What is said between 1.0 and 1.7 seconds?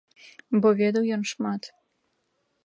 ён шмат.